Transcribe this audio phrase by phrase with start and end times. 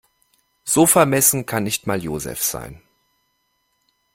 [0.63, 2.81] So vermessen kann nicht mal Joseph sein.